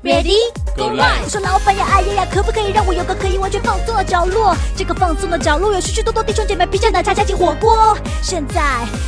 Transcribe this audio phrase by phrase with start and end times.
[0.00, 0.36] Ready
[0.76, 1.24] go live！
[1.24, 4.54] 我说老板呀，哎呀呀，可不可以让我有个可以完全放松的角落？
[4.76, 7.98] 这个放松的角落有许许多多弟兄姐妹披着奶茶加进火锅。
[8.22, 8.62] 现在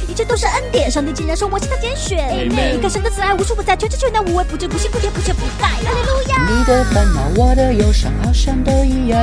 [0.08, 2.18] 一切都是恩典，上帝竟然说我是他拣选。
[2.44, 5.68] 你看神的慈爱无处不在，全知全能无微不至，不辛不甜不缺不败。
[5.68, 6.44] 哈利路亚！
[6.50, 9.18] 你的烦恼，我的忧伤，好像都一样。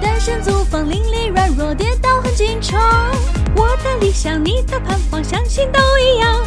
[0.00, 3.10] 单身租房，邻里软弱，跌倒很经常。
[3.56, 6.40] 我的理想，你的盼望，相信都一样。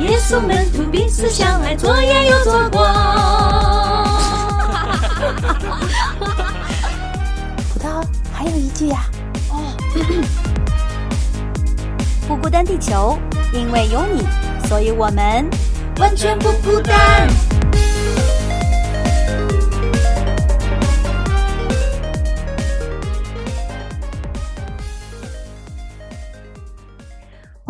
[0.00, 3.81] 耶稣门徒彼此相爱，左眼又左光。
[7.72, 9.04] 葡萄还有一句呀，
[9.50, 9.72] 哦，
[12.26, 13.16] 不孤单，地球，
[13.52, 14.26] 因为有你，
[14.68, 15.48] 所以我们
[15.98, 17.28] 完全不孤单。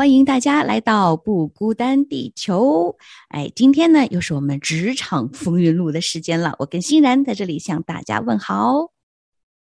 [0.02, 2.96] 欢迎大家来到不孤单地球。
[3.29, 6.57] 哎，今天呢又是我们职场风云录的时间了。
[6.59, 8.91] 我跟欣然在这里向大家问好。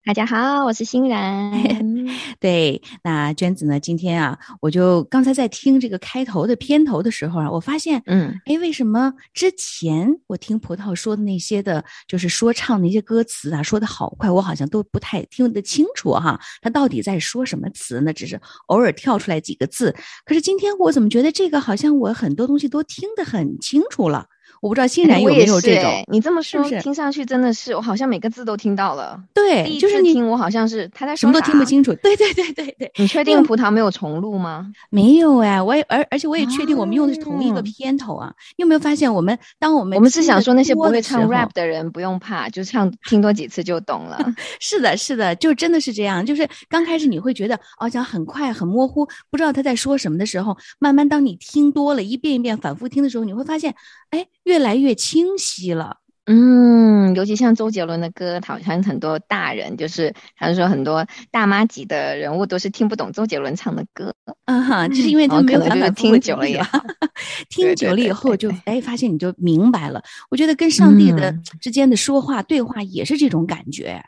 [0.05, 1.51] 大家好，我是欣然。
[2.39, 3.79] 对，那娟子呢？
[3.79, 16.39] 今天啊，我就刚才在听这个开头的片头的时候啊，我发现，嗯，哎，为什么之前我听葡萄说的那些的，就是说唱那些歌词啊，说的好快，我好像都不太听得清楚哈。
[16.61, 18.13] 他到底在说什么词呢？
[18.13, 19.95] 只是偶尔跳出来几个字。
[20.25, 24.27] 可是今天我怎么觉得这个好像我很多东西都听得很清楚了？
[24.61, 29.19] 我不知道欣然有没有这种，你这么说听上去真的是，我好像每个字都听到了。
[29.33, 31.93] 对，就是你听我好像是他在什么都听不清楚。
[31.95, 34.71] 对对对对对，你确定葡萄没有重录吗？
[34.91, 38.31] 没有哎，我也而而且我也确定我们用的是同一个片头啊。
[38.55, 44.23] 你有没有发现我们当我们我们是想说那些不会唱 rap 的人不用怕，就唱听多几次就懂了。
[44.61, 46.23] 是的，是的，就真的是这样。
[46.23, 53.73] 就是刚开始你会觉得哦讲很快很模糊，不知道他在说什么的时候，慢慢当你听多了一遍一遍反复听的时候，你会发现
[54.11, 55.25] 哎越来越清。
[55.37, 55.95] 晰了，
[56.25, 64.13] 嗯，尤其像周杰伦的歌，好像很多大人，就是他说很多大妈级的人物都是听不懂周杰伦唱的歌，
[64.45, 66.69] 嗯哈，就是因为他没有反复听久了呀，
[67.49, 70.03] 听久了以后就哎发现你就明白了。
[70.29, 74.03] 我觉得跟上帝的之间的说话对话也是这种感觉，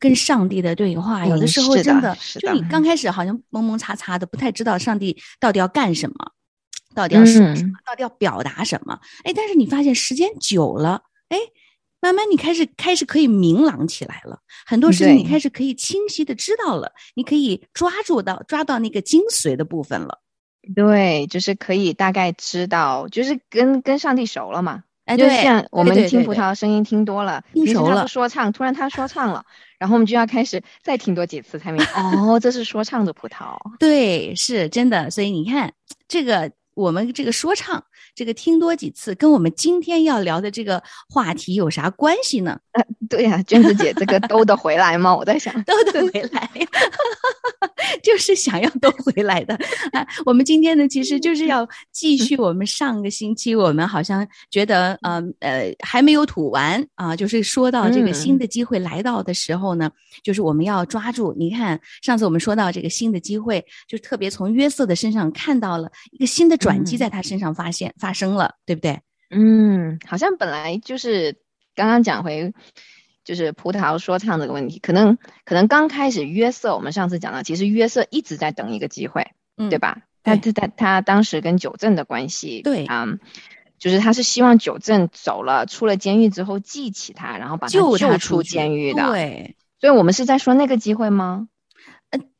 [0.00, 6.32] 跟上帝的对话有的时候真的就你刚开始好像蒙蒙擦擦的，不太知道上帝到底要干什么。
[6.94, 7.72] 到底要说什么？
[7.84, 8.98] 到底要表达什么？
[9.24, 11.38] 哎，但是你发现时间久了，哎，
[12.00, 20.20] 慢慢你开始开始可以明朗起来了，很多事情你开始可以清晰的知道了，你可以抓住到抓到那个精髓的部分了。
[20.74, 24.84] 对，就是可以大概知道，就是跟跟上帝熟了嘛。
[25.06, 29.44] 哎，就像我们听葡萄声音听多了，听熟了，说唱，突然他说唱了，
[29.78, 33.56] 然后我们就要开始再听多几次才明白，哦，这是说唱的葡萄。
[33.78, 35.10] 对，是真的。
[35.10, 35.72] 所以你看
[36.06, 36.52] 这个。
[36.74, 42.58] 我们这个说唱，这个听多几次，跟我们今天要聊的这个话题有啥关系呢？
[42.72, 45.14] 呃， 对呀，娟子姐，这个兜得回来吗？
[45.14, 46.50] 我在想，兜得回来，
[48.02, 49.54] 就是想要兜回来的。
[49.92, 59.90] 啊，我们今天呢，其实就是要继续我们上个星期，我们好像觉得，呃呃，还没有吐完啊，就是说到这个新的机会来到的时候呢，
[60.22, 61.34] 就是我们要抓住。
[61.36, 66.54] 你看，上次我们说到这个新的机会，就特别从约瑟的身上看到了一个新的。
[66.64, 69.00] 转机在他身上发现发生了，对不对？
[69.30, 71.38] 嗯，好像本来就是
[71.74, 72.52] 刚刚讲回，
[73.24, 75.16] 就是葡萄说唱这个问题，可能
[75.46, 79.28] 可能刚开始约瑟，我们上次讲到，其实约瑟一直在等一个机会，
[79.70, 80.02] 对吧？
[80.22, 83.06] 他他他他当时跟九正的关系，对啊，
[83.78, 89.06] 就是他是希望九正走了，出了监狱之后记起他，然后把他救出监狱的。
[89.06, 91.48] 对，所以我们是在说那个机会吗？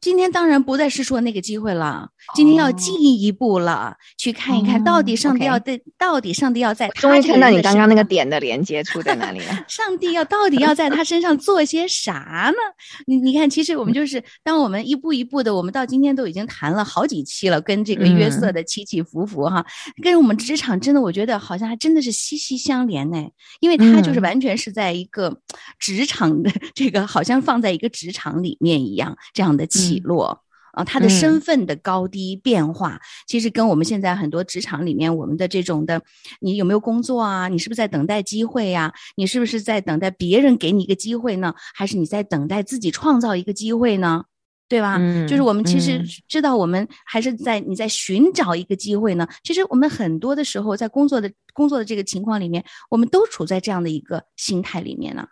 [0.05, 6.87] 今天当然不再是说那个机会了，今天要进一步了，去看一看到底上帝要在，到底上帝要在。
[6.91, 9.47] 终于看到你刚刚那个点的连接处在哪里了。
[9.67, 12.59] 上帝要到底要在他身上做些啥呢？
[13.07, 19.65] 你你看，其实我们就是 当我们一步一步的，我们到今天都已经谈了好几期了，跟这个约瑟的起起伏伏哈，
[20.03, 23.27] 跟我们职场真的，我觉得好像还真的是息息相连呢，
[23.61, 25.35] 因为他就是完全是在一个
[25.79, 29.94] 职场的这个，好像放在一个职场里面一样这样的起。
[29.94, 30.41] 起落
[30.73, 36.02] 啊，他的身份的高低变化，其实跟我们现在很多职场里面我们的这种的，
[36.41, 37.46] 你有没有工作啊？
[37.46, 38.93] 你是不是在等待机会呀？
[39.17, 41.55] 你是不是在等待别人给你一个机会呢？
[41.75, 44.25] 还是你在等待自己创造一个机会呢？
[44.67, 44.99] 对吧？
[45.29, 49.29] 就是我们其实知道，我们还是在你在寻找一个机会呢。
[49.44, 55.29] 其实我们很多的时候在工作的工作的这个情况里面，我们都处在这样的一个心态里面呢。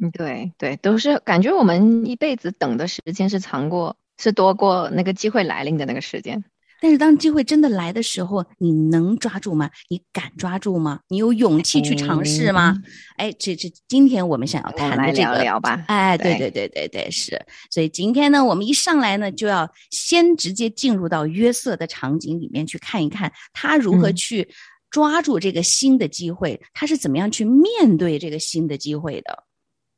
[0.00, 6.44] 嗯，对对，都是感觉我们一辈子等的时间是长过是多过那个机会来临的那个时间。
[6.82, 9.70] 但是当机会真的来的时候，你能抓住吗？
[9.90, 11.00] 你敢抓住吗？
[11.08, 12.74] 你有勇气去尝试吗？
[13.18, 15.84] 哎，这这，今天我们想要谈的这个，聊聊吧。
[15.88, 17.38] 哎，对对对对对，是。
[17.70, 24.48] 所以今天呢，我们一上来呢，就要先直接进入到约瑟的场景里面去看一看，他如何去
[24.90, 29.44] 抓住这个新的机会，他是怎么样去面对这个新的机会的。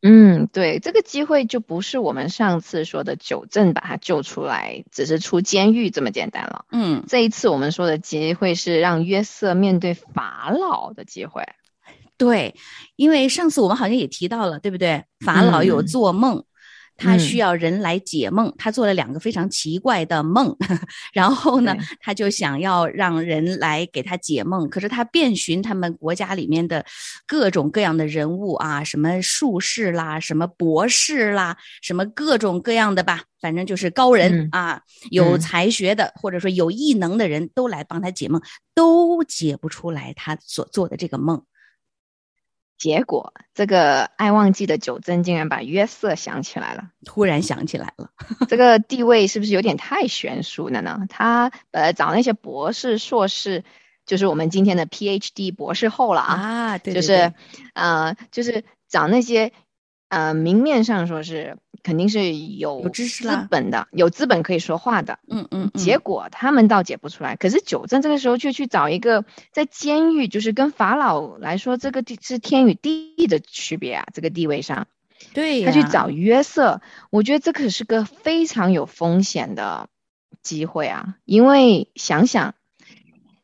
[0.02, 6.64] 嗯，对，这个机会就不是我们上次说的九正把他救出来，只是出监狱这么简单了。
[6.72, 11.44] 嗯，这一次我们说的机会是让约瑟面对法老的机会。
[12.16, 12.56] 对，
[12.96, 15.04] 因为上次我们好像也提到了，对不对？
[15.20, 16.44] 法老有做梦。
[17.02, 20.56] 他需要人来解梦，他做了两个非常奇怪的梦，
[21.12, 24.68] 然后呢，他就想要让人来给他解梦。
[24.68, 26.84] 可是他遍寻他们国家里面的
[27.26, 38.40] 各种各样的人物啊，什么术士啦，什么博士啦，什么各种各样的吧，反正就是高人啊，有才学的或者说有异能的人都来帮他解梦，
[38.74, 41.42] 都解不出来他所做的这个梦。
[42.78, 48.10] 结果，这个爱忘记的九真竟然把约瑟想起来了，突然想起来了。
[48.48, 51.06] 这个地位是不是有点太悬殊了呢？
[51.08, 53.62] 他呃找那些博士、硕士，
[54.04, 57.32] 就是我们今天的 PhD 博士后了啊，对，就是
[57.74, 59.52] 呃，就是找那些
[60.08, 61.56] 呃明面上说是。
[61.82, 65.18] 肯定是有知识资本的，有资本可以说话的。
[65.28, 65.70] 嗯嗯。
[65.74, 74.86] 结果他们倒解不出来，可是九正这个时候却去找一个在监狱，就是跟法老来说，这个地是天与地的区别啊，这个地位上。
[75.34, 75.64] 对。
[75.64, 76.80] 他去找约瑟，
[77.10, 79.88] 我觉得这可是个非常有风险的
[80.42, 81.16] 机会啊！
[81.24, 82.54] 因为想想，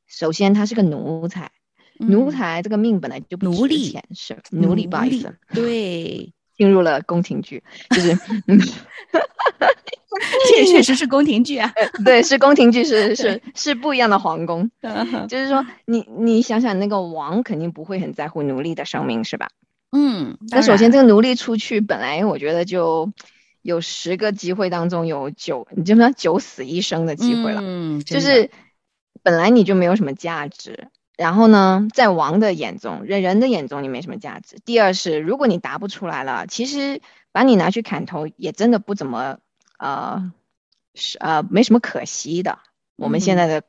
[0.07, 1.53] 首先他是个奴才，
[1.99, 5.37] 奴才这个命本来就不值钱，是奴隶，不好意思。
[5.53, 6.33] 对。
[6.59, 8.19] 进入了宫廷剧，就是，
[10.51, 11.73] 这 确实是宫廷剧啊。
[12.05, 14.69] 对，是宫廷剧，是 是是不一样的皇宫。
[15.29, 19.49] 就是说，你你想想，那个王肯定不会很在乎奴隶的生命，是吧？
[19.93, 20.37] 嗯。
[20.51, 23.13] 那首先，这个奴隶出去，本来我觉得就
[23.63, 27.61] 有十个机会当中有九，你就说九死一生的机会了。
[27.63, 28.01] 嗯。
[28.03, 28.51] 就是
[29.23, 30.89] 本来你就没有什么价值。
[31.19, 34.57] 然后呢，在王的眼中，人人的眼中你没什么价值。
[34.65, 39.39] 第二是，如果你答不出来了，其实把你拿去砍头也真的不怎么，
[39.81, 40.31] 呃，
[40.95, 42.61] 是呃没什么可惜的。
[42.95, 43.65] 我们现在的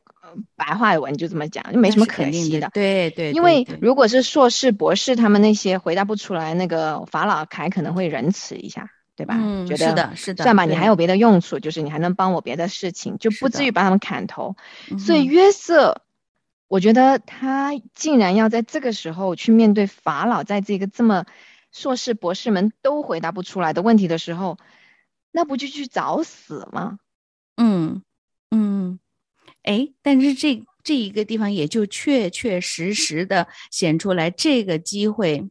[0.56, 2.70] 白话文就这么讲，就没什么可惜的。
[2.72, 3.32] 对对。
[3.32, 9.34] 因为如果是硕士、博士，他们那些回答不出来，那个法老凯可能会仁慈一下，对吧？
[9.40, 10.44] 嗯，是的，是的。
[10.44, 14.56] 算吧，你还有别的用处，就是你还能帮我别的事情，就不至于把他们砍头。
[15.00, 16.04] 所以约瑟。
[16.70, 21.26] 我觉得他竟然要在这个时候去面对法老，在这个这么
[21.72, 24.58] 硕士博士们都回答不出来的问题的时候，
[25.32, 27.00] 那不就去找死吗？
[27.58, 28.04] 嗯
[28.52, 29.00] 嗯，
[29.64, 35.50] 哎，但是这这一个地方也就确确实实的显出来，这个机会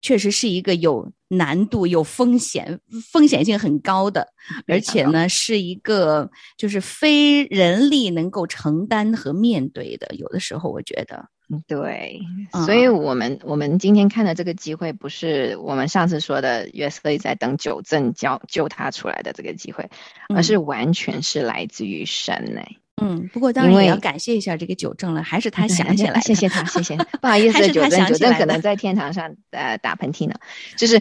[0.00, 1.12] 确实是一个有。
[1.32, 2.80] 难度有风险，
[3.12, 4.26] 风险性很高的，
[4.66, 10.12] 而且呢，是一个就是非人力能够承担和面对的。
[10.16, 11.24] 有的时候，我觉得，
[11.68, 12.20] 对，
[12.66, 19.88] 所以我们我们今天看的这个机会，不是我们上次说的约瑟在等九正教救他出来的这个机会，
[20.34, 22.60] 而是完全是来自于神呢。
[23.00, 26.96] 嗯，不过当然也要感谢一下这个九正了，还是他 想起来，谢谢他，谢谢。
[27.20, 30.34] 不好意思，九正，九正可能在天堂上呃打喷嚏呢，
[30.76, 30.98] 就是，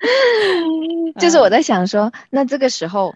[1.20, 3.14] 就是我在想说，那这个时候，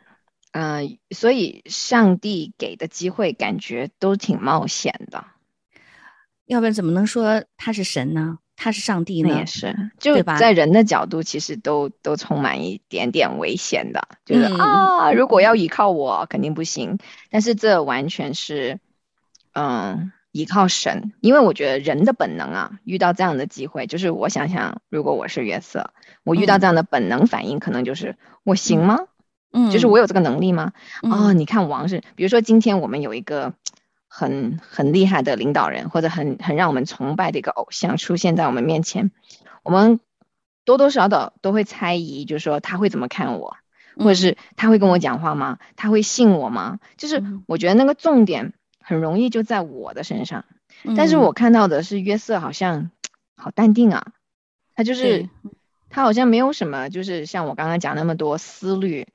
[0.52, 5.24] 嗯，所以上帝给的机会感觉都挺冒险的，
[6.46, 8.38] 要不然怎么能说他是神呢？
[8.56, 16.98] 他是上帝呢，也是，就在人的角度，其实都都充满一点点危险的，就是啊，如果要依靠我，肯定不行。
[17.30, 18.80] 但是这完全是，
[19.52, 25.90] 嗯，依靠神，因为我觉得人的本能啊，遇到这样的机会，就是我想想，如果我是约瑟，
[26.24, 29.00] 我遇到这样的本能反应，可能就是我行吗？
[29.52, 30.72] 嗯，就是我有这个能力吗？
[31.02, 33.52] 哦，你看王是，比如说今天我们有一个。
[34.08, 39.10] 很很厉害的领导人，或者很很让我们崇拜的一个偶像出现在我们面前，
[39.62, 40.00] 我们
[40.64, 43.56] 多多少少都会猜疑，就是说他会怎么看我，
[43.96, 45.58] 或者是他会跟我讲话吗？
[45.76, 46.78] 他会信我吗？
[46.96, 50.44] 就是我觉得那个重点很容易就在我的身上，
[50.96, 52.90] 但是我看到的是约瑟好像
[53.36, 54.12] 好淡定啊，
[54.74, 55.28] 他就是
[55.90, 59.06] 他好像没有什么，就是像我刚刚讲那么多思虑，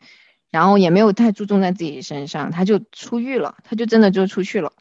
[0.52, 4.72] 然后也没有太注重在自己身上，他就出狱了，他就真的就出去了。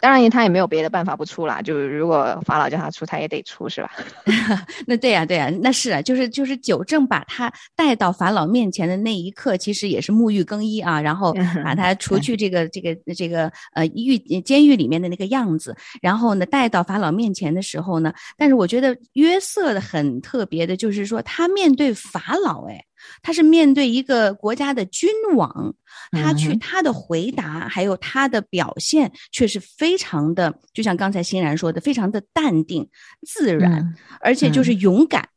[0.00, 1.60] 当然，他也没有别的办法不出啦。
[1.60, 3.90] 就是如果法老叫他出，他也得出，是吧？
[4.86, 11.34] 那对呀，对呀，那是啊，就是就是九正把他带到法老面前的那一刻，其实也是沐浴更衣啊，然后
[11.64, 22.84] 把他除去这个这个这个呃狱监狱里面的那个样子，然后呢带到法老面前的时候呢，但是我觉得约瑟的很特别的，就是说他面对法老，哎。
[23.22, 25.74] 他是面对一个国家的君王，
[26.10, 32.88] 他去他的回答还有他的表现却是非常的，就像刚才欣然说的，非常的淡定
[33.26, 35.28] 自然，而且就是勇敢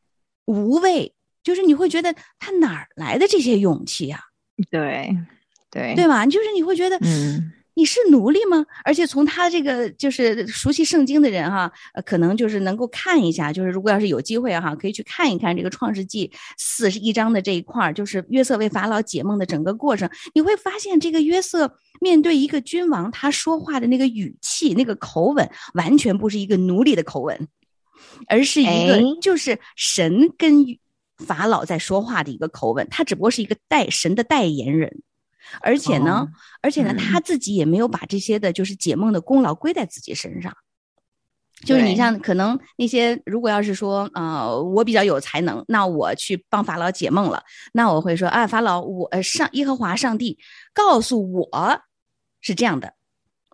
[0.45, 1.13] 无畏，
[1.43, 4.19] 就是你会觉得他哪儿来的这些勇气啊？
[4.69, 5.15] 对，
[5.69, 6.25] 对，对吧？
[6.25, 7.53] 就是你会觉得，嗯。
[7.73, 8.65] 你是奴隶吗？
[8.83, 27.47] 而且从他这个就是熟悉圣经的人哈，呃，可能就是能够看一下，就是如果要是有机会哈，可以去看一看这个创世纪四十一章的这一块儿，就是约瑟为法老解梦的整个过程，你会发现这个约瑟面对一个君王，他说话的那个语气、那个口吻，完全不是一个奴隶的口吻，
[28.27, 30.65] 而是一个就是神跟
[31.25, 35.01] 法老在说话的一个口吻，他只不过是一个代神的代言人。
[35.61, 36.27] 而且呢，
[36.61, 40.55] 而且呢，他自己也没有把这些的，就是解梦的功劳归在自己身上。
[41.63, 47.43] 就是你像可能那些，如果要是说，呃，我比较有才能，那我去帮法老解梦了，
[47.73, 50.39] 那我会说啊，法老，我呃上耶和华上帝
[50.73, 51.81] 告诉我
[52.39, 52.95] 是这样的，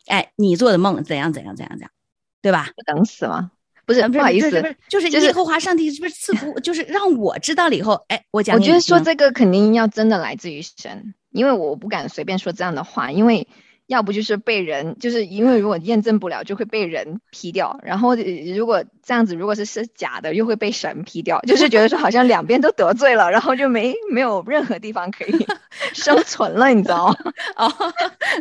[0.05, 1.91] 哎，你做的梦怎样怎样怎样怎样，
[2.41, 2.69] 对吧？
[2.77, 3.51] 不等死吗？
[3.85, 6.57] 不是，不好意思，就是耶和华上帝是不是赐福？
[6.63, 11.13] 就是让我知道了以后，哎，我讲，我觉得说这个肯定要真的来自于神。
[11.37, 13.47] 因为我不敢随便说这样的话，因为
[13.85, 17.79] 要不就是被人，就是因为如果验证不了，就会被人批掉。
[17.83, 18.15] 然后
[18.57, 21.39] 如果这样子，如果是是假的，又会被神批掉。
[21.41, 25.47] 就是觉得说好像两边都得罪了，然后就没没有任何地方可以
[25.93, 27.15] 生存了，你知道吗？
[27.55, 27.71] 哦，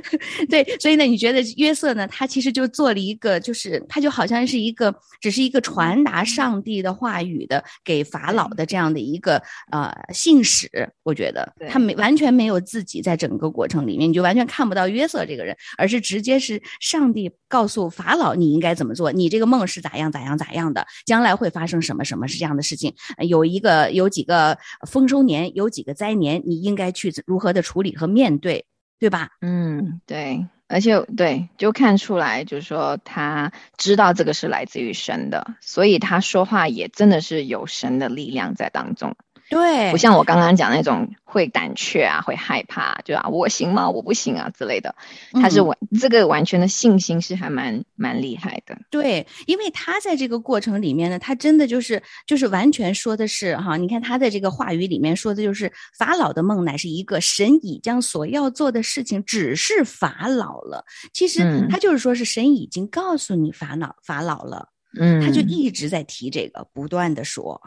[0.48, 10.68] 对，所以呢，你觉得约瑟呢，他其实就做了一个，就是他就好像是一个，只是一个传达上帝的话语的给法老的这样的一个呃信使。
[11.02, 22.94] 我觉得他没完全没有自己在整个过程里面，你就完全看不到约瑟这个人，而是直接是上帝告诉法老你应该怎么做，你这个梦是咋样咋样咋样的，将来会发生什么什么是这样的事情，
[23.28, 28.64] 有一个有几个丰收年，有几个灾年，你应该去如何的处理和面对，
[28.98, 29.28] 对吧？
[29.42, 39.14] 嗯，对，而且对，就看出来就是说他知道这个是来自于神的，所以他说话也真的是有神的力量在当中。
[39.48, 43.88] 对，不像我刚刚讲那种会胆怯啊，会害怕，就啊，我行吗？
[43.88, 44.94] 我不行啊之类的。
[45.34, 48.76] 他是完这个完全的信心是还蛮蛮厉害的。
[48.90, 60.84] 对，因为他在这个过程里面呢，他真的就是就是完全说的是哈，你看他在这个话语里面说的就是法老的梦乃是一个神已将所要做的事情只是法老了。
[61.12, 67.60] 其实他就是说是神已经告诉你法老法老了，嗯，他就一直在提这个，不断的说。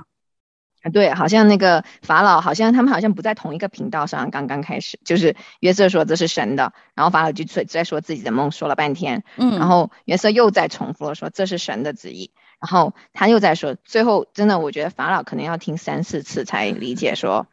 [0.82, 4.32] 啊，对，好像那个法老，好像他们好像不在同一个频道上。
[4.32, 12.32] 刚刚开始，就是约瑟说这是神的，然后法老就在在说自己的梦，说了半天，嗯，然后约瑟又在重复了说这是神的旨意，
[12.62, 17.48] 然后他又在说，最后真的我觉得法老可能要听三四次才理解说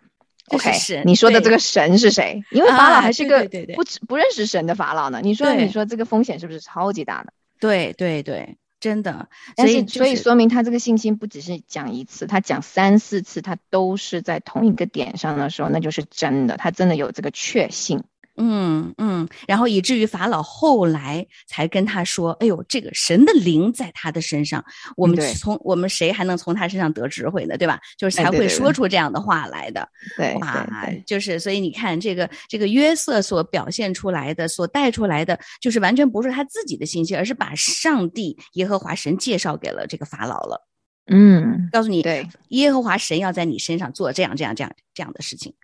[0.49, 2.43] ，OK，你说的这个神是谁？
[2.53, 5.21] 因为法老还是个不不认识神的法老呢。
[5.23, 7.33] 你说你说这个风险是不是超级大的？
[7.59, 8.57] 对对对。
[8.87, 18.05] 真的，但是所以说明他这个信心不只是讲一次，他讲三四次，他都是在同一个点上的时候，那就是真的，他真的有这个确信。
[18.37, 24.65] 嗯嗯，然后以至于法老后来才跟他说：“哎呦，这个神的灵在他的身上，
[24.97, 27.57] 我们从我们谁还能从他身上得智慧呢？
[27.57, 27.81] 对吧？
[27.97, 29.89] 就是才会说出这样的话来的。
[30.17, 30.67] 对，哇，
[31.07, 40.67] 就是所以你看，这个这个约瑟所表现出来的，所带出来的，就是完全不是他自己的信息，而是把上帝耶和华神介绍给了这个法老了。
[41.09, 45.55] 嗯，告诉你，对，耶和华神要在你身上做这样这样这样这样的事情。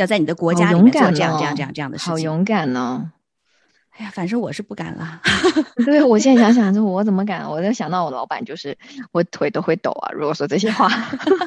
[0.00, 3.12] 要在你的国家里面做这样这样这样这样的事情，好勇敢呢！
[3.90, 5.20] 哎呀，反正我是不敢了。
[5.84, 7.50] 对，我现在想想，就我怎么敢？
[7.50, 8.78] 我在想到我老板，就是
[9.10, 10.12] 我腿都会抖啊。
[10.12, 10.88] 如果说这些话，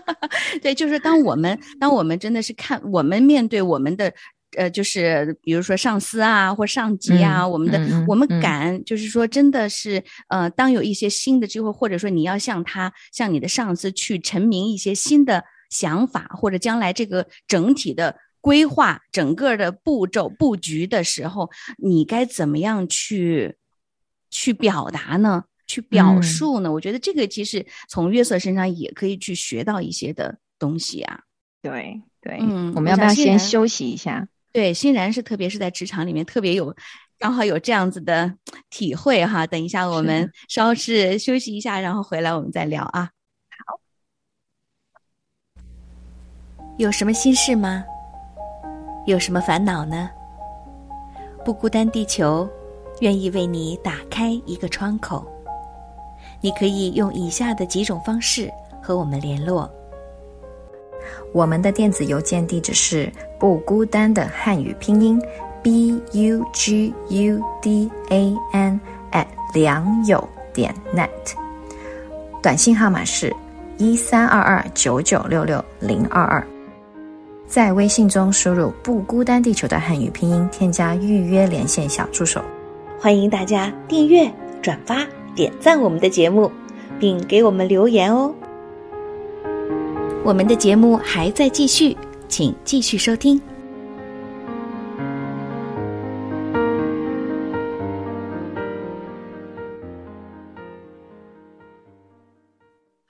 [0.62, 4.12] 对，就是当我们当我们真的是看我们面对我们的
[4.58, 18.14] 呃，就是比如说上司啊或上级啊，我们的我们敢，就是说真的是呃，当有一些新的机会，或者说你要向他向你的上司去陈明一些新的想法，或者将来这个整体的。
[18.42, 23.56] 规划整个的步骤布局的时候，你该怎么样去
[24.30, 25.46] 去表达呢？
[25.68, 26.70] 去表述呢？
[26.70, 31.22] 我觉得这个其实从月色身上也可以去学到一些的东西啊。
[31.62, 34.28] 对对，嗯，我们要不要先休息一下？
[34.52, 36.76] 对，欣然是特别是在职场里面特别有
[37.18, 38.36] 刚好有这样子的
[38.70, 39.48] 体会哈。
[39.48, 43.12] 等一下我们稍事休息一下，然后回来我们再聊啊。
[43.66, 43.80] 好，
[46.78, 47.86] 有什么心事吗？
[49.06, 50.10] 有什么烦恼呢？
[51.44, 52.48] 不孤单，地球
[53.00, 55.26] 愿意为你打开一个窗口。
[56.40, 59.70] 你可以用以下的几种方式和我们联络。
[61.34, 65.20] 我们的电子邮件地址是不孤单的汉语拼音
[65.64, 68.80] b u g u d a n
[69.12, 71.10] at 良友点 net，
[72.42, 73.36] 短信号码是
[73.78, 76.46] 一三二二九九六六零二二。
[77.52, 82.42] 在微信中输入“不孤单地球”的汉语拼音，添加预约连线小助手。
[82.98, 84.32] 欢迎大家订阅、
[84.62, 85.06] 转发、
[85.36, 86.50] 点赞我们的节目，
[86.98, 88.34] 并给我们留言哦。
[90.24, 91.98] 我们的节目还在继续，
[92.30, 93.38] 请继续收听。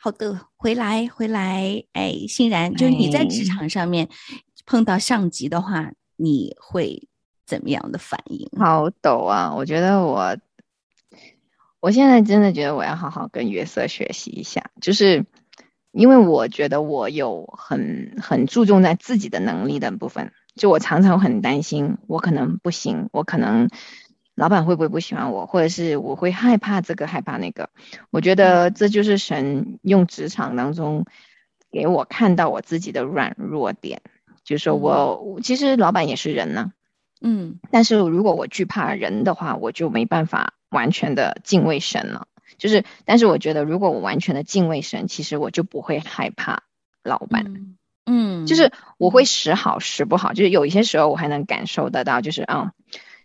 [0.04, 4.10] 好的，回来回来，哎，欣然，就是你在职场上面
[4.66, 7.08] 碰到上级的话，你会
[7.46, 8.50] 怎么样的反应？
[8.58, 9.54] 好抖啊！
[9.56, 10.36] 我觉得我，
[11.80, 15.24] 我现在真的觉得我要好好跟约瑟学习一下，就是
[15.92, 23.70] 因为我觉得我有很很注重在自己的能力的部分，就我常常很担心我可能不行，我可能。
[24.42, 27.70] 老板会不会不喜欢我，或者是我会害怕这个害怕那个？
[28.10, 31.06] 我觉得这就是神用职场当中
[31.72, 34.02] 给我看到我自己的软弱点，
[34.44, 36.74] 就是说我其实老板也是人呢，
[37.22, 42.26] 嗯，但是如果我惧怕人的话，我就没办法完全的敬畏神了。
[42.58, 46.64] 就是，但是我觉得如果我完全的敬畏神，其实我就不会害怕
[47.04, 47.76] 老板，
[48.08, 48.72] 嗯，就是。
[48.98, 52.72] 我会时好时不好，就是有一些时候我还能感受得到，就是啊。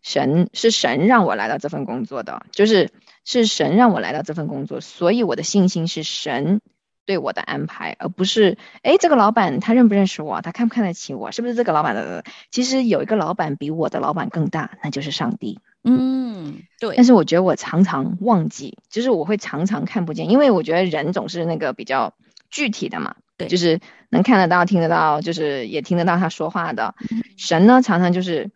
[0.07, 2.93] 神是神让我来到这份工作的，就是
[3.25, 6.61] 是神让我来到这份工作，所以我的信心是神
[7.05, 12.23] 对我的安排，而不是哎这个老板他认不认识我，他看不看得起我，是不是这个老板的？
[12.53, 15.59] 其实有一个老板比我的老板更大，那就是上帝。
[15.83, 16.95] 嗯，对。
[16.95, 22.15] 但是我觉得我常常忘记，就是我会常常看不见，因为我觉得人总是那个比较
[22.49, 26.95] 具体的嘛，对，就是能看得到、听得到，就是也听得到他说话的。
[27.37, 28.53] 神呢，常常就是。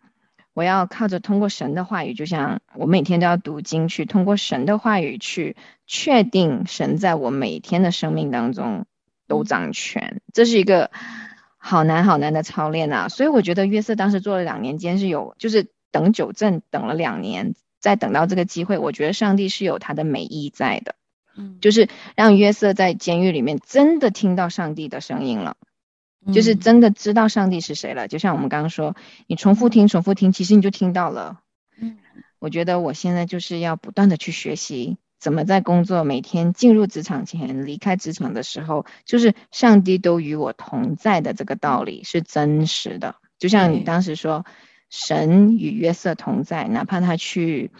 [0.53, 5.55] 我要靠着通过神的话语，就像我每天都要读经，去通过神的话语去
[5.87, 8.85] 确定神在我每天的生命当中
[9.27, 10.21] 都掌权。
[10.33, 10.91] 这是一个
[11.57, 13.07] 好难好难的操练啊！
[13.07, 20.95] 所以我觉得约瑟当时做了两年监是有，就是等九正等了两年，再等到这个机会，我觉得上帝是有他的美意在的，
[21.37, 25.55] 嗯，就是让约瑟在监狱里面真的听到上帝的声音了。
[26.33, 28.95] 就是真的知道上帝是谁了，就像我们刚刚说，
[29.27, 31.39] 你重复听、重复听，其实你就听到了。
[31.79, 31.97] 嗯，
[32.39, 43.15] 我觉得我现在就是要不断的去学习，怎么在工作每天进入职场前、离开职场的时候，就是上帝都与我同在的这个道理是真实的。
[43.39, 44.45] 就像你当时说，
[44.89, 47.71] 神与约瑟同在，哪怕他去。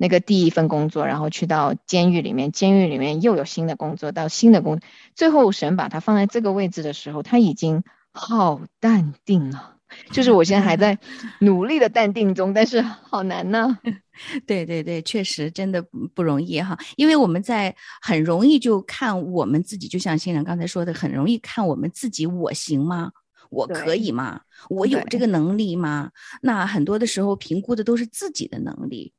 [0.00, 4.80] 那个第一份工作，然后去到监狱里面，监狱里面又有新的工作，到新的工，
[5.14, 9.76] 最后神把他放在这个位置的时候，他已经好淡定了。
[10.10, 10.98] 就是我现在还在
[11.40, 13.78] 努力的淡定中，但是好难呢。
[14.46, 15.84] 对对对，确实真的
[16.14, 23.12] 不容易哈，因为我们在很容易就看我们自己，就像新人刚才说的，很容易看我们自己，我行吗？
[23.50, 24.40] 我可以吗？
[24.70, 26.10] 我有这个能力吗？
[26.40, 29.12] 那很多的时候评估的都是自己的能力。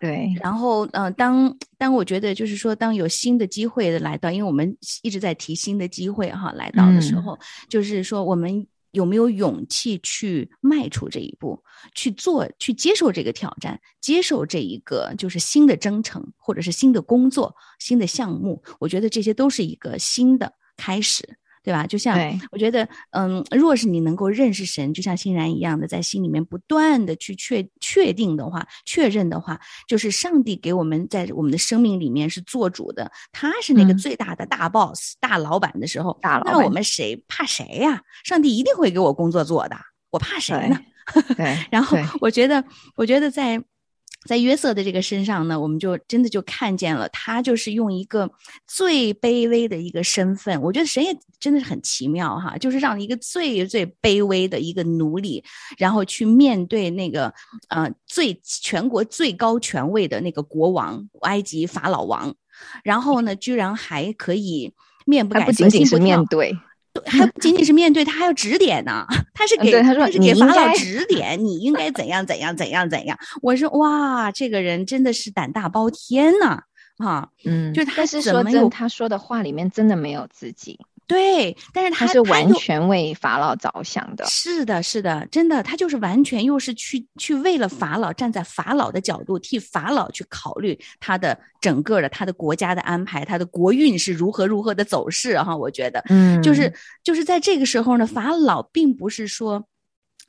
[0.00, 11.62] 对，然后，呃，当当我觉得就是说，当有新的机会的来到，因为我们一直在提新的机会哈，来到的时候，就是说，我们有没有勇气去迈出这一步，
[11.94, 21.38] 去做，去接受这个挑战，接受这一个就是新的征程，或者是新的工作、新的项目，我觉得这些都是一个新的开始。
[21.66, 21.84] 对吧？
[21.84, 22.16] 就像
[22.52, 38.00] 我觉得，嗯，若是你能够认识神，就像欣然一样的，在心里面不断的去确确定的话、确认的话，就是上帝给我们在我们的生命里面是做主的，他是那个最大的大 boss、大老板的时候，那我们谁怕谁呀？
[38.22, 39.76] 上帝一定会给我工作做的，
[40.10, 40.78] 我怕谁呢？
[41.36, 41.58] 对。
[41.72, 42.62] 然后我觉得，
[42.94, 43.60] 我觉得在。
[44.26, 48.30] 在约瑟的这个身上呢，我们就真的就看见了，他就是用一个
[48.66, 50.60] 最卑微的一个身份。
[50.60, 55.42] 我觉得神也真的是很奇妙哈，就是让一个最最卑微的一个奴隶，
[55.78, 57.32] 然后去面对那个
[57.68, 62.34] 呃最全国最高权位的那个国王埃及法老王，
[62.82, 64.72] 然后呢，居然还可以
[65.06, 66.24] 面不改色心不跳。
[67.04, 69.04] 还不仅仅是面对，他还要指点呢。
[69.34, 73.18] 他是给对他说是给法老指点，你应该怎样怎样怎样怎样。
[73.42, 76.62] 我说哇，这个人真的是胆大包天呐！
[76.98, 84.24] 啊，嗯，就是他但是说怎么有真，他说的话里面真的没有自己，对，但是他他是完全为法老着想的。
[84.26, 95.56] 是的，是的，真的，他就是完全又是去去为了法老，站在法老的角度，替法老去考虑他的整个的他的国家的安排，他的国运是如何如何的走势哈。
[95.56, 96.72] 我觉得，嗯就是
[97.04, 99.66] 就是在这个时候呢，法老并不是说。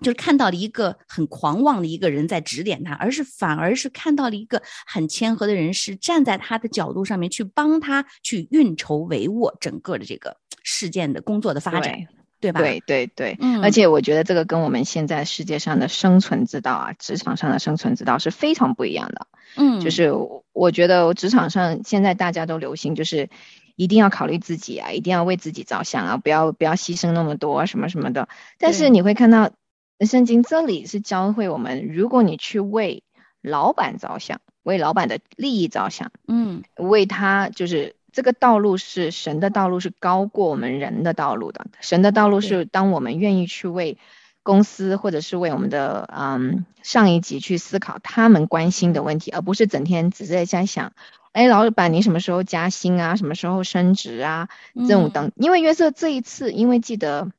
[0.01, 10.37] 就是看到了一个很狂妄的一个人在指点他，而是反而是看到了一个很谦和的人，是站在他的角度上面去帮他去运筹帷幄整个的这个
[10.69, 11.93] 事件的工作的发展，
[12.41, 12.59] 对对吧？
[12.59, 19.27] 对对对，嗯而且我觉得这个跟我们现在世界上的生存之道啊，职场上的生存之道是非常不一样的。
[19.55, 23.29] 嗯，就是我我觉得职场上现在大家都流行，就是
[23.77, 28.27] 一定要考虑自己啊，一定要为自己着想啊，不要不要牺牲那么多啊，什么什么的。
[28.59, 29.51] 但是你会看到，
[30.01, 33.03] 圣经这里是教会我们，如果你去为
[33.41, 43.97] 老板着想，为老板的利益着想，嗯为他就是这个道路是神的道路是高过我们人的道路的，神的道路是当我们愿意去为
[44.43, 50.93] 公司或者是为我们的嗯上一级去思考他们关心的问题，而不是整天只是在想，
[51.33, 55.11] 哎，老板你什么时候加薪啊，什么时候升职啊，这种嗯。
[55.11, 57.29] 等，因为约瑟这一次，因为记得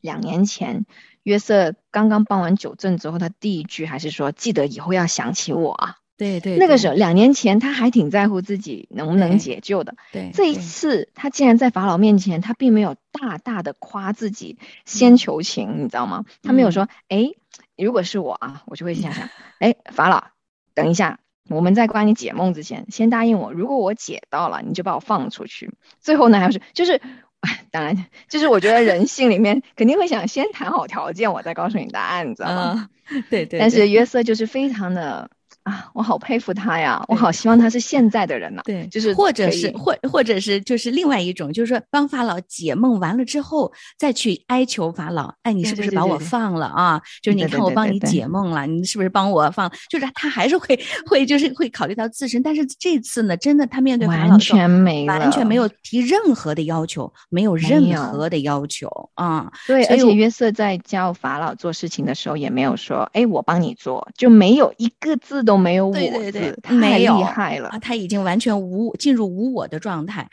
[0.00, 0.84] 两年前
[1.22, 5.96] 约瑟刚刚办完九正之后，他第一句还是说，记得以后要想起我啊。
[6.18, 16.24] 对对，那个时候两年前他还挺在乎自己能不能解救的，对这一次他竟然在法老面前，他并没有大大的夸自己，先求情，你知道吗？
[16.42, 17.30] 他没有说，哎，
[17.76, 19.28] 如果是我啊，我就会想想，
[19.60, 20.24] 哎，法老，
[20.74, 25.72] 等一下，我们在帮你解梦之前，先答应我，如果我解到了，你就把我放出去。
[26.00, 27.00] 最后呢，还是就是。
[27.40, 32.88] 哎，当然，就是我觉得人性里面肯定会想先谈好条件，我再告诉你答案，你知道吗？
[33.10, 35.30] 嗯，对对，但是约瑟就是非常的
[35.68, 47.00] 啊，我好佩服他呀，我好希望他是现在的人呐、对，就是或者是或或者是就是另外一种，就是说帮法老解梦完了之后，再去哀求法老，哎，你是不是把我放了啊？
[47.22, 49.70] 就是你看我帮你解梦了，你是不是帮我放？
[49.90, 67.78] 就是他还是会会就是会考虑到自身，但是这次呢，真的他面对法老完全没了，完全没有提任何的要求，没有任何的要求啊，对，而且约瑟在教法老做事情的时候，也没有说，哎，我帮你做，就没有一个字都没有我对对对，太没有厉害了啊，。
[67.78, 70.28] 他已经完全无进入无我的状态，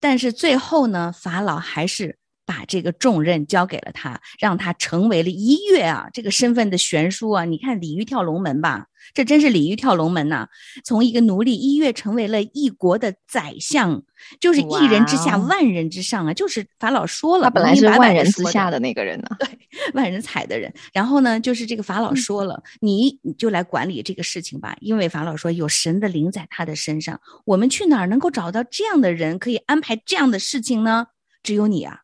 [0.00, 2.16] 但是最后呢，法老还是
[2.48, 10.48] 把这个重任交给了他，让他成为了一跃啊，这个身份的悬殊啊，你看鲤鱼跳龙门吧，这真是鲤鱼跳龙门呐、
[10.82, 14.02] 从一个奴隶一跃成为了一国的宰相，
[14.40, 19.46] 就是一人之下万人之上啊，就是法老说了，他本来是万人之下的那个人呢、对
[19.92, 20.72] 万人踩的人。
[20.94, 27.20] 然后呢，就是这个法老说了，你你就来管理这个事情吧，因为法老说有神的灵在他的身上。
[27.44, 31.08] 我们去哪儿能够找到这样的人，可以安排这样的事情呢？
[31.42, 32.00] 只有你啊，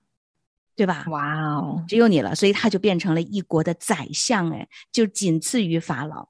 [0.76, 1.04] 对吧？
[1.08, 6.28] 哇哦，只有你了，所以他就变成了一国的宰相，哎，就仅次于法老。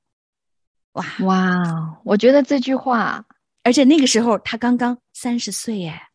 [0.93, 1.05] 哇！
[1.21, 3.25] 哇哦，我觉得这句话，
[3.63, 6.09] 而且那个时候他刚刚三十岁，哎，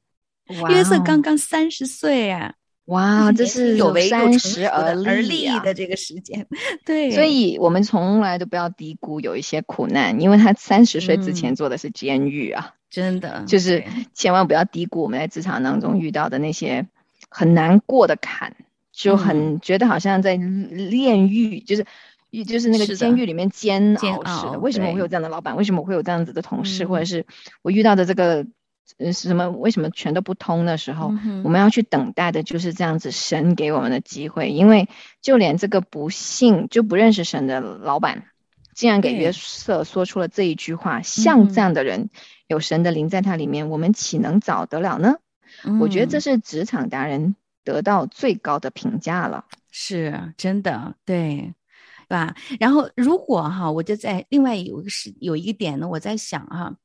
[0.69, 2.53] 约瑟哦刚刚三十岁，哎，
[2.85, 6.47] 哇，这是有为又三十而立的这个时间，
[6.85, 16.87] 对，所以我们从来都不要低估有一些苦难，因为他三十岁之前嗯做的是监狱啊，真的就是千万不要低估我们在职场当中遇到的那些
[17.29, 18.55] 很难过的坎，
[18.91, 21.85] 就很觉得好像在炼狱，就是。
[22.45, 25.55] 就是那个监狱里面煎煎熬似的，熬为什么我会有这样的老板？
[25.55, 26.85] 为什么我会有这样子的同事？
[26.85, 27.25] 或者嗯是
[27.63, 28.45] 我遇到的这个，
[28.99, 29.49] 呃，什么？
[29.49, 34.87] 为什么全都不通的时候，嗯我们要去等待的就是这样子神给我们的机会，因为
[35.23, 38.25] 就连这个不信就不认识神的老板，
[38.75, 42.11] 竟然给约瑟说出了这一句话，像嗯这样的人
[42.45, 45.15] 有神的灵在他里面，我们岂能找得了呢？
[45.79, 49.45] 我觉得这嗯是职场达人得到最高的评价了。
[49.71, 51.53] 是真的，对，对
[52.07, 52.35] 吧？
[52.59, 56.75] 然后如果哈，我就在另外有一个是有一个点呢，我在想哈，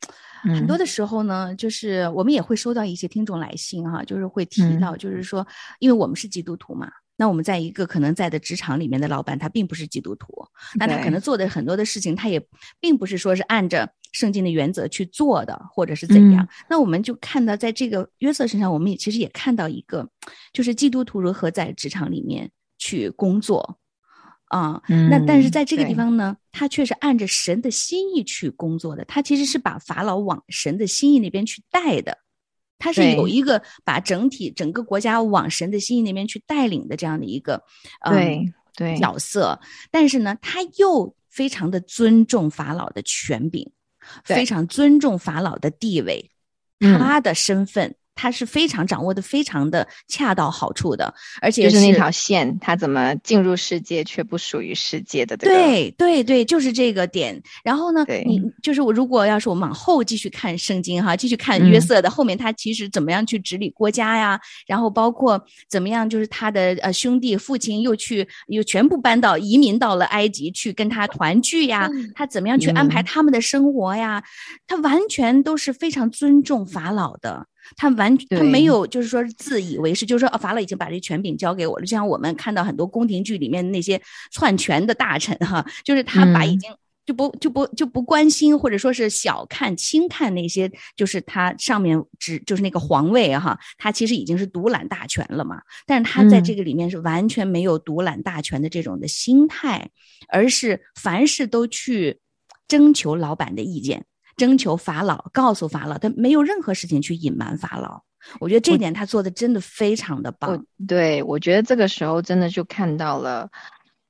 [0.43, 5.47] 很多嗯的时候呢，就是我们也会收到一些听众来信哈，就是会提嗯到，就是说，
[5.79, 6.91] 因为我们是基督徒嘛。
[7.17, 12.45] 那我们在一个可能在的职场里面的老板，他并不是基督徒，那他可能做的很多的事情，他也
[12.81, 16.45] 并不是说是按着圣经的原则去做的，或者是怎样。
[16.45, 20.09] 嗯那我们就看到，在这个约瑟身上，我们也其实也看到一个，
[20.53, 23.79] 就是基督徒如何在职场里面去工作
[24.49, 24.83] 啊。
[24.89, 32.19] 那但是嗯在这个地方呢，他却是按着神的心意去工作的，他其实是把法老往神的心意那边去带的。
[32.85, 37.63] 他是有一个把整体整个国家往神的心意那边去带领的这样的一个
[38.11, 38.95] 对对。
[38.99, 39.59] 角色，
[39.91, 43.67] 但是呢，他又非常的尊重法老的权柄，
[44.23, 46.31] 非常尊重法老的地位，
[46.79, 47.97] 他的身份。
[48.15, 55.37] 他是非常掌握的，非常的恰到好处的，而且就是那条线，他怎么进入世界却不属于世界的？
[55.37, 57.43] 对对对，就是这个点。
[57.63, 64.41] 然后呢，你就是我，如果要是我们往后继续看圣经哈，继续看约瑟的后面，他其实怎么样去治理国家呀？
[64.67, 71.89] 然后包括怎么样，就是他的呃兄弟父亲又去又全部搬到移民到了埃及去跟他团聚呀？
[72.15, 74.23] 他怎么样去安排他们的生活呀？
[74.67, 77.47] 他完全都是非常尊重法老的。
[77.77, 81.85] 他完他没有，就是说自以为是，就是说，法老已经把这权柄交给我了。
[81.85, 84.01] 就像我们看到很多宫廷剧里面那些
[84.31, 86.71] 篡权的大臣，哈，就是他把已经
[87.07, 95.61] 就不就不就不关心，或者说是小看轻看那些，就是他上面只就是那个皇位，哈，他其实已经是独揽大权了嘛。
[95.87, 99.91] 但是他在这个里面是完全没有独揽大权的这种的心态，
[100.29, 102.21] 而是凡事都去
[102.67, 104.07] 征求老板的意见。
[104.37, 108.03] 征求法老，告诉法老，他没有任何事情去隐瞒法老。
[108.41, 110.65] 我觉得这点他做的真的非常的棒。
[110.89, 113.51] 对，我觉得这个时候真的就看到了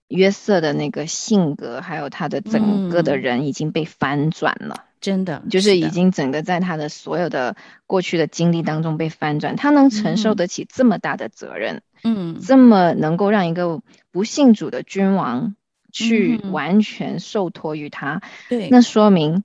[0.07, 4.85] 约瑟的那个性格，还有他的整个的人已经被翻转了。
[5.01, 7.57] 真的，就是已经整个在他的所有的
[7.87, 9.57] 过去的经历当中被翻转。
[9.57, 13.83] 他能承受得起这么大的责任，嗯，这么能够让一个
[14.13, 15.57] 不信主的君王
[15.93, 19.43] 去完全受托于他，对，那说明。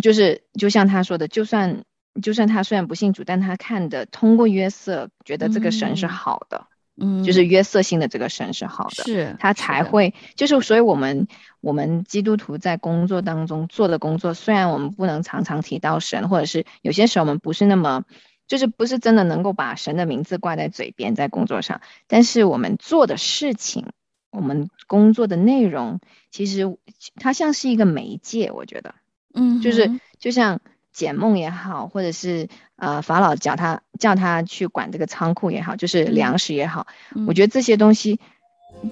[0.00, 1.84] 就是就像他说的，就算
[2.22, 11.26] 就算他虽然不信主，但他看的通过约瑟，觉得这个神是好的，嗯，就是约瑟信的这个神是好的，是他才会就是，所以我们
[11.60, 18.04] 我们基督徒在工作当中做的工作，虽然我们不能常常提到神，或者是有些时候我们不是那么
[18.46, 23.86] 就是不是真的能够把神的名字挂在嘴边在工作上，但是我们做的事情，
[24.30, 26.00] 我们工作的内容，
[26.30, 26.76] 其实
[27.16, 28.94] 它像是一个媒介，我觉得。
[29.34, 30.60] 嗯，就是就像
[30.92, 36.86] 解梦也好，或者是呃法老叫他叫他去管这个仓库也好，就是粮食也好，
[37.28, 37.52] 我觉得。
[37.52, 38.18] 这些东西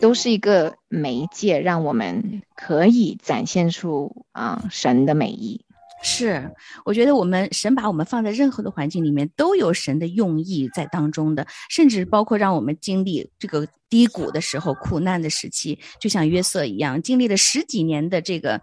[0.03, 5.65] 都是一个媒介，让我们可以展现出啊神的美意。
[6.03, 6.51] 是，
[6.85, 18.61] 我觉得我们神把我们放在任何的环境里面，都有神的用意在当中的，甚至包括让我们经历这个低谷的时候、苦难的时期，就像约瑟一样，经历了十几年的这个。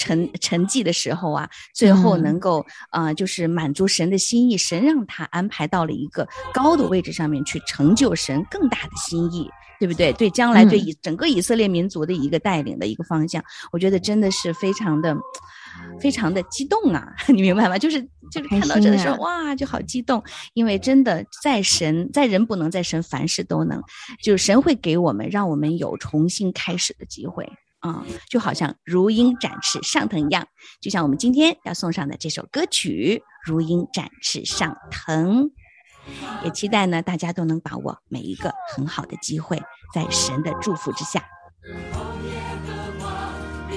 [0.00, 9.46] 沉沉寂的时候啊，最后能够啊，就是满足神的心意，神让他安排到了一个高的位置上面去，成就神更大的心意，
[9.78, 10.10] 对不对？
[10.14, 15.14] 对将来对以整个以色列民族的一个带领的一个方向，我觉得真的是非常的
[16.00, 17.14] 非常的激动啊！
[17.28, 17.78] 你明白吗？
[17.78, 18.00] 就是
[18.32, 20.22] 就是看到这的时候，哇，就好激动，
[20.54, 23.82] 因为真的在神在人不能，在神凡事都能，
[24.22, 27.46] 就是神会给我们，让我们有重新开始的机会。
[27.80, 30.46] 啊，就好像如鹰展翅上腾一样，
[30.80, 35.50] 就像我们今天要送上的这首歌曲，如鹰展翅上腾，
[36.44, 39.62] 也期待呢，大家都能把握每一个很好的机会，
[39.94, 41.24] 在神的祝福之下。
[41.92, 42.32] 红叶
[42.66, 43.32] 的黄
[43.68, 43.76] 碧。